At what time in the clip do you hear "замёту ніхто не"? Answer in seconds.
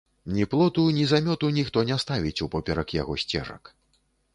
1.11-2.01